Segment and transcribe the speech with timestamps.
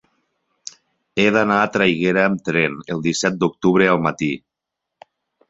[1.19, 4.33] He d'anar a Traiguera amb tren el disset d'octubre al matí.